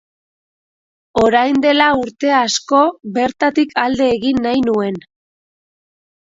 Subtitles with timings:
[1.23, 2.79] Orain dela urte asko
[3.19, 4.99] bertatik alde egin nahi nuen.